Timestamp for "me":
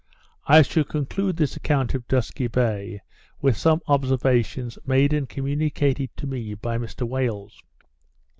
6.25-6.55